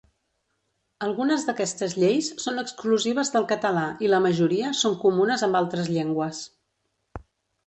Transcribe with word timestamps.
Algunes 1.07 1.43
d'aquestes 1.49 1.93
lleis 2.03 2.29
són 2.45 2.57
exclusives 2.61 3.31
del 3.35 3.45
català 3.53 3.85
i 4.07 4.11
la 4.15 4.23
majoria 4.27 4.73
són 4.81 4.97
comunes 5.05 5.45
amb 5.51 5.61
altres 5.61 5.93
llengües. 5.99 6.43